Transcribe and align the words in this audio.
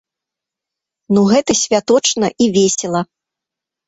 Ну 1.15 1.21
гэта 1.31 1.55
святочна 1.63 2.27
і 2.47 2.47
весела. 2.57 3.01